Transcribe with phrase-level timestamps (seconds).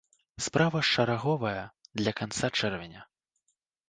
[0.43, 1.65] Справа шараговая
[2.01, 3.05] для канца чэрвеня.